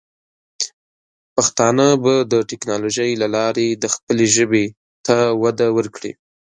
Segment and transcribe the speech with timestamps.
[1.35, 4.65] پښتانه به د ټیکنالوجۍ له لارې د خپلې ژبې
[5.05, 6.11] ته وده ورکړي.